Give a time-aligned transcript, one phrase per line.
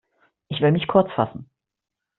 [0.47, 1.47] Ich will mich kurzfassen.